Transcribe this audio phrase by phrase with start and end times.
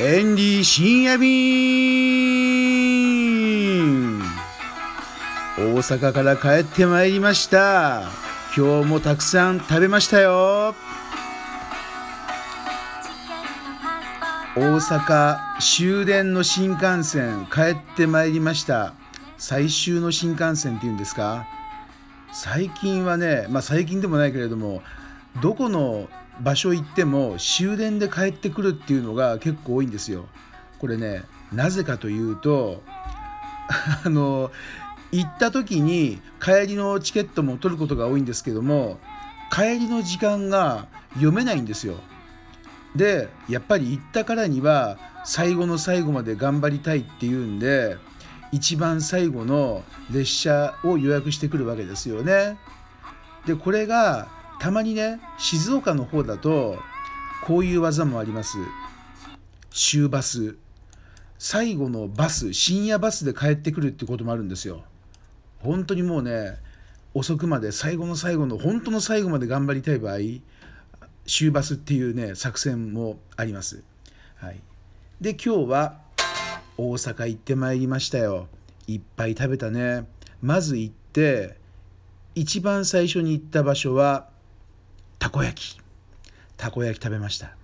[0.00, 1.28] エンディ深夜便
[5.58, 8.04] 大阪から帰ってまいりました。
[8.56, 10.76] 今日もたくさん食べましたよ。
[14.56, 18.94] 大阪終電の新幹線帰ってまいりました。
[19.36, 21.44] 最終の新幹線っていうんですか？
[22.32, 24.80] 最近はねまあ最近でもないけれども
[25.40, 26.08] どこの
[26.40, 30.26] 場所行っても終電で帰ってくるっていうのが結構多いんですよ。
[30.78, 32.82] これねなぜかというと
[34.04, 34.50] あの
[35.10, 38.98] 行った時に帰りのチケットも取ることが多いんですけども
[39.50, 41.94] 帰りの時間が読めないんですよ。
[42.94, 47.96] でやっぱり行ったからには最後の最後まで頑張りたいっていうんで
[48.50, 52.58] 一番最後の列車を予約してくるわけですよね。
[53.46, 54.28] でこれが
[54.60, 56.78] たまにね静岡の方だと
[57.44, 58.58] こういう技もあります。
[59.70, 60.56] 終バス。
[61.38, 64.82] 最後のバス深夜バスで帰ってくるってこともあるんですよ。
[65.60, 66.56] 本当にもうね
[67.14, 70.18] 遅くまで最後の最後の本当の最後まで頑張りたい場合
[71.26, 73.82] 終バスっていうね作戦もあります、
[74.36, 74.60] はい、
[75.20, 75.98] で今日は
[76.76, 78.48] 大阪行ってまいりましたよ。
[78.86, 80.06] いっぱい食べたね。
[80.40, 81.56] まず行って
[82.34, 84.28] 一番最初に行った場所は
[85.28, 85.80] たこ焼き。
[86.56, 87.54] たこ焼き食べました。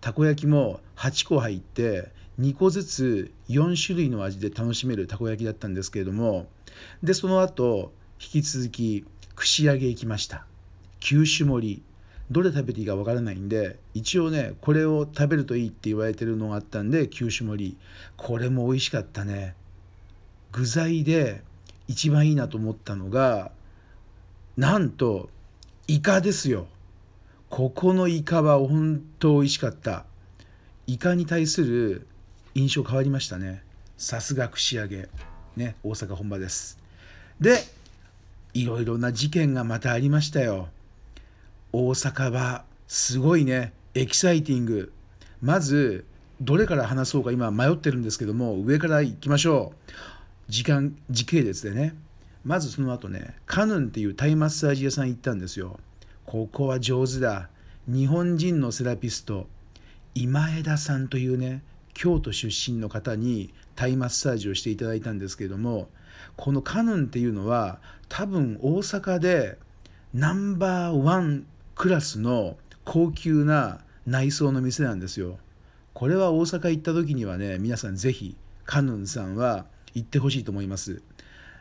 [0.00, 6.46] たこ焼きも8個入って2個ずつ4種類の味で楽しめるたこ焼きだったんですけれども
[7.02, 10.46] でその後引き続き串揚げ行きました。
[11.00, 11.82] 9種盛り。
[12.30, 17.76] どれ食べていいかわからないんで一応ねこれを食べるといいって言われてるのがあったんで9種盛り。
[18.16, 19.56] これも美味しかったね。
[20.52, 21.42] 具材で
[21.88, 23.50] 一番いいなと思ったのが
[24.56, 25.28] なんと
[25.88, 26.68] イカですよ。
[27.54, 30.06] ここのイカは本当美味しかった。
[30.88, 32.04] イカに対する
[32.56, 33.62] 印象変わりましたね。
[33.96, 35.08] さすが串揚げ。
[35.54, 36.80] ね大阪本場です。
[37.40, 37.60] で
[38.54, 40.66] いろいろな事件がまたありましたよ。
[41.70, 43.72] 大阪はすごいね。
[43.94, 44.92] エキサイティング。
[45.40, 46.04] まず
[46.40, 49.92] どれから話そうか今迷ってるんですけども上から行きましょう。
[50.48, 51.94] 時間時系列でね。
[52.44, 55.78] まずその後ねカヌンっていうタイマッサージ屋さん行ったんですよ。
[56.26, 57.48] ここは上手だ
[57.86, 59.46] 日本人のセラピスト
[60.14, 61.62] 今枝さんというね
[61.92, 65.88] 京都出身の方にタイマッサージをしていただいたんですけれども
[66.36, 69.58] このカヌンっていうのは多分大阪で
[70.12, 75.38] ナンバーワンクラスの高級な内装の店なんですよ。
[75.92, 81.02] これは大阪行った時にはね皆さん是非カヌンさんは行ってほしいと思います。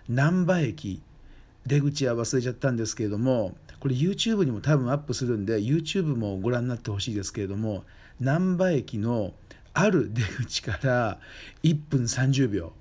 [0.10, 1.02] 難波駅
[1.66, 7.84] 出口は忘れちゃったんですけれどもこれ YouTube にも多分アップするんで YouTube もご覧になってほしいですけれども
[8.20, 9.34] 難波駅の
[9.74, 11.20] ある出口から
[11.64, 12.74] 1分30秒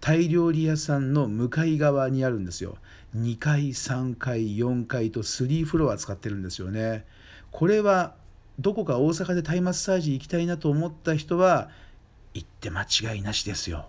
[0.00, 2.76] タイ料理屋さんの向かい側にあるんですよ。
[3.16, 7.04] 2階3階4階と3フロア使ってるんですよね。
[7.50, 8.14] これは
[8.58, 11.70] どこか大阪でタイマッサージ行きたいなと思った人は
[12.34, 13.88] 行って間違いなしですよ。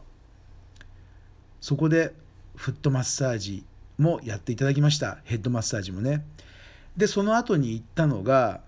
[1.61, 2.13] そこで
[2.55, 3.63] フットマッサージ
[3.99, 5.19] もやっていただきました。
[5.25, 6.25] ヘッドマッサージもね。
[6.97, 8.61] でその後に行ったのが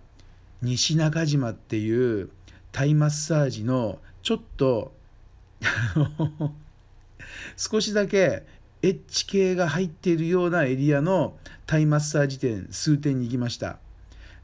[0.61, 2.29] 西中島っていう
[2.71, 4.93] タイマッサージのちょっと
[7.57, 8.43] 少しだけ
[8.83, 13.77] エッジ系が入っているようなエリアのタイマッサージ店数店に行きました。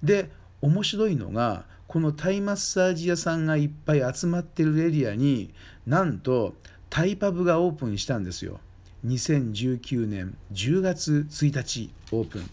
[0.01, 0.29] で
[0.61, 5.53] 面白いのがこのタイマッサージ屋さんがいっぱい集まってるエリアに
[5.85, 6.55] なんと
[6.89, 8.59] タイパブがオープンしたんですよ。
[9.05, 12.49] 2019年10月1日オープン。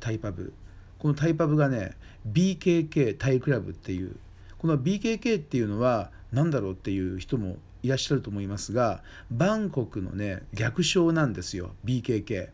[0.00, 0.52] タイパブ。
[0.98, 1.96] このタイパブがね
[2.30, 4.16] BKK タイクラブっていう。
[4.58, 12.48] この BKK っていうのは何だろうっていう人もいらっしゃると思いますがバンコクのね略称なんですよ BKK。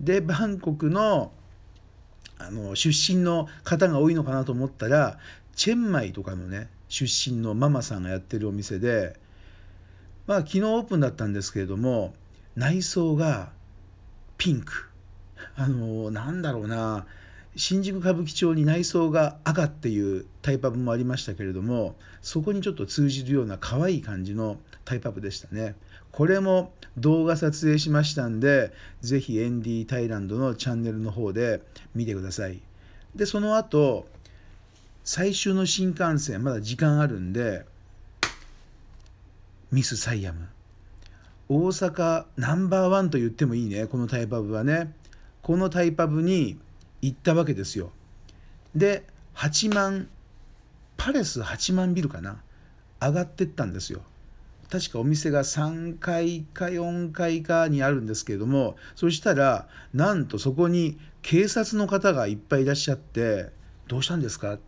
[0.00, 1.32] でバンコクの
[2.38, 5.18] あの出身の方が多いのかなと思ったら
[5.56, 9.18] チェンマイとかのね出身のママさんがやってるお店で
[10.28, 12.14] まあ昨日オープンだったんですけれども
[12.58, 13.50] 内装が
[14.36, 14.90] ピンク。
[15.54, 17.06] あのなんだろうな。
[17.54, 25.76] 新宿歌舞伎町に内装が赤っていうタイパブもありましたけれどもそこにちょっと通じるような可愛い感じのタイパブでしたね。
[26.10, 28.72] これも動画撮影しましたんで
[29.02, 31.62] 是非エンディータイランドのチャンネルの方で
[31.94, 32.60] 見てください。
[33.14, 34.08] でその後
[35.04, 37.64] 最終の新幹線まだ時間あるんで
[39.70, 40.48] ミス・サイアム。
[41.48, 44.92] 大阪ナンバーワンと言ってもいいねこのタイパブはね
[45.42, 46.58] このタイパブに
[47.00, 47.90] 行ったわけですよ。
[48.74, 49.04] で
[49.34, 50.08] 8万
[50.96, 52.42] パレス8万ビルかな
[53.00, 54.02] 上がってったんですよ。
[54.70, 63.50] 確かお店が3階か4階かにあるんですけれどもそしたらなんとそこに警察の方がいっぱいいらっしゃって
[63.88, 64.58] 「どうしたんですか?」っ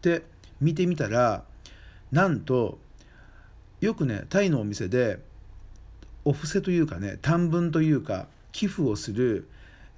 [0.00, 0.22] て
[0.60, 1.42] 見てみたら
[2.12, 2.78] なんと
[3.80, 5.18] よくねタイのお店で
[6.24, 9.48] お布施というかね短文というか寄付をする、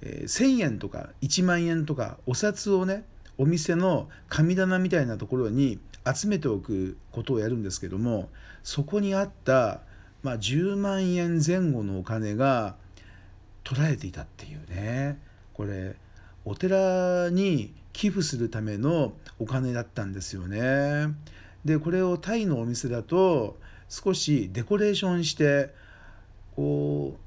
[0.01, 3.03] えー、1,000円とか1万円とかお札をね
[3.37, 8.29] お店の神棚みたいなところに集めておくことをやるんですけども
[8.61, 9.81] そこにあった、
[10.21, 12.75] まあ、10万円前後のお金が
[13.63, 15.19] 取られていたっていうね
[15.53, 15.95] これ
[16.45, 21.13] お寺に寄付するためのお金だったんですよね。
[21.63, 25.73] でこれをタイのお店だと少しデコレーションして
[26.55, 27.17] こ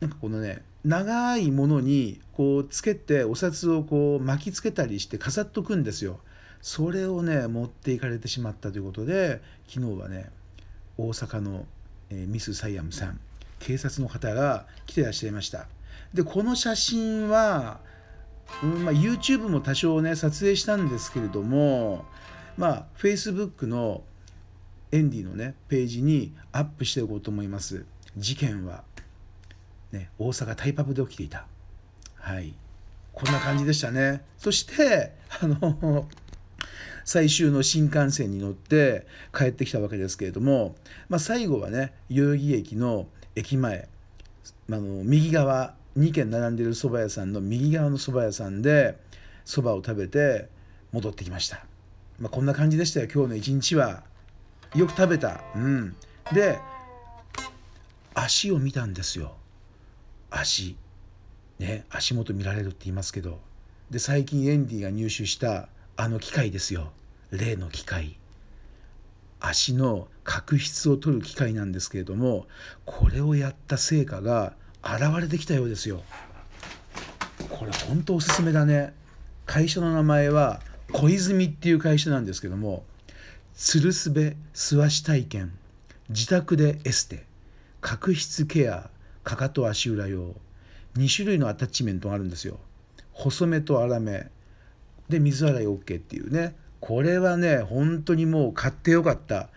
[0.00, 6.18] うなんかこのね長いものにこうつけてお札をこう巻きつけたりして飾っとくんですよ。
[6.60, 10.30] それをね持っていかれてしまったということで昨日はね
[10.96, 11.66] 大阪の、
[12.10, 13.18] え、ミス・サイアムさん
[13.58, 15.66] 警察の方が来てらっしゃいました。
[16.14, 17.80] でこの写真は、
[18.62, 22.04] うんまあ、YouTube も多少ね撮影したんですけれども
[22.56, 24.02] まあ Facebook の
[24.90, 27.86] エンディのねページにアップしておこうと思います
[28.16, 28.82] 事件は、
[29.90, 31.46] ね、大阪タイパブで起きていた。
[32.16, 32.54] はい。
[33.12, 34.22] こんな感じでしたね。
[34.38, 36.06] そしてあの
[37.04, 39.06] 最終の新幹線に乗って
[39.36, 40.76] 帰ってきたわけですけれども、
[41.08, 43.88] まあ、最後はね代々木駅の駅前
[44.70, 48.96] あの右側2軒並んでる蕎麦屋さんの右側の蕎麦屋さんで
[49.44, 50.48] 蕎麦を食べて
[50.92, 51.64] 戻ってきました、
[52.18, 53.08] まあ、こんな感じでしたよ。
[53.12, 54.04] 今日の一日は。
[54.74, 55.42] よく食べた。
[55.54, 55.94] うん。
[56.32, 56.58] で
[58.14, 59.36] 足を見たんですよ。
[60.30, 60.76] 足。
[61.58, 63.40] ね足元見られるって言いますけど。
[63.90, 66.92] で最近エンディが入手したあの機械ですよ。
[67.30, 68.16] 例の機械。
[69.40, 72.46] 足の角質を取る機械なんですけれども
[72.84, 74.54] これをやった成果が
[74.84, 76.02] 現れてきたようですよ。
[77.50, 78.94] これ本当おすすめだね。
[79.46, 80.60] 会社の名前は
[80.92, 82.84] 小泉っていう会社なんですけども
[83.54, 85.52] つるすべ素足体験。
[86.08, 87.24] 自宅でエステ。
[87.82, 88.88] 角質ケア
[89.24, 90.34] かかと足裏用。
[90.96, 92.58] 2種類のアタッチメントがあるんですよ。
[93.12, 94.30] 細めと粗め。
[95.08, 96.54] で水洗い OK っていうね。
[96.80, 99.48] これはね本当にもう買ってよかった。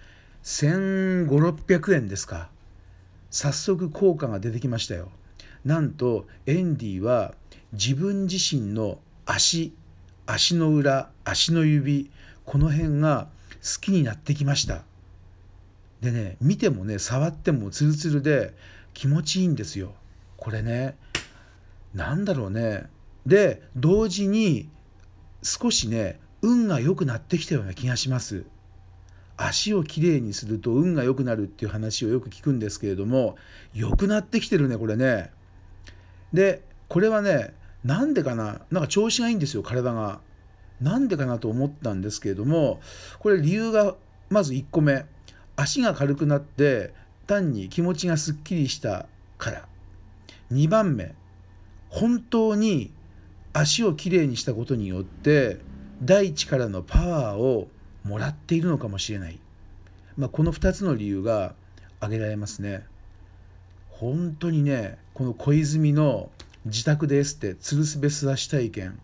[0.44, 2.50] 1500600円ですか。
[3.30, 5.12] 早速効果が出てきましたよ。
[5.64, 7.34] なんとエンディは
[7.74, 9.74] 自分自身の足
[10.26, 12.10] 足の裏足の指
[12.44, 13.28] この辺が
[13.62, 14.84] 好きになってきました。
[16.02, 18.54] でね見てもね触ってもツルツルで
[18.94, 19.94] 気持ちいいんですよ。
[20.38, 20.98] これね
[21.94, 22.84] 何だろうね。
[23.26, 24.70] で同時に
[25.42, 28.46] 少しね運が良くなってきたような気がします。
[29.38, 33.36] 足をきれいにすると運が良くなるっていう話をよく聞くんですけれども
[33.74, 35.32] 良くなってきてるねこれね。
[36.32, 37.54] でこれはね
[37.84, 38.62] なんでかな？
[38.72, 40.20] なんか調子がいいんですよ体が。
[40.82, 42.82] なんでかなと思ったんですけれども
[43.20, 43.96] これ理由が
[44.30, 45.06] まず1個目。
[45.56, 46.94] 足が軽くなって
[47.28, 49.08] 単に気持ちがすっきりした
[49.38, 49.68] から。
[50.52, 51.16] 2番目
[51.90, 52.92] 本当に
[53.54, 55.58] 足をきれいにしたことによって
[56.04, 57.68] 大地からのパワーを
[58.04, 59.40] もらっているのかもしれない、
[60.18, 61.56] まあ、この2つの理由が
[62.00, 62.84] 挙げられますね。
[63.90, 66.30] 本当にねこの小泉の
[66.66, 69.00] 自宅でエステつるすべす足体験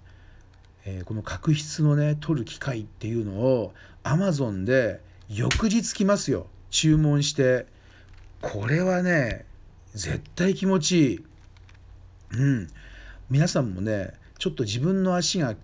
[0.86, 5.02] えー、この角質のね取る機械っていうのをアマゾンで
[5.34, 6.48] 翌日来ますよ。
[6.72, 7.66] 注文して。
[8.42, 9.46] これはね
[9.94, 11.26] 絶対気持ちいい。
[12.34, 12.68] うん。
[13.30, 15.58] 皆さんもねちょっと自分の足が好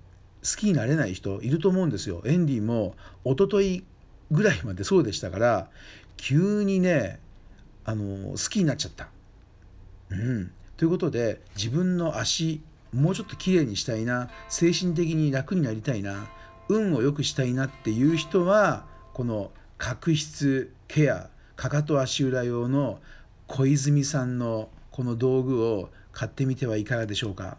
[0.57, 2.21] きになれない人いると思うんですよ。
[2.25, 2.95] エンディも
[3.25, 3.83] 一昨日
[4.31, 5.69] ぐらいまでそうでしたから
[6.15, 7.19] 急にね
[7.83, 9.09] あの好きになっちゃった。
[10.12, 10.51] うん。
[10.77, 12.62] ということで自分の足
[12.93, 14.29] もうちょっと綺麗にしたいな。
[14.47, 16.29] 精神的に楽になりたいな。
[16.69, 18.86] 運を良くしたいなっていう人は
[19.17, 23.00] この角質ケアかかと足裏用の
[23.47, 27.57] 小泉さんのこの道具を買ってみてはいかがでしょうか？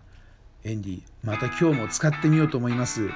[0.62, 3.08] エンディまた今日も使ってみようと思います。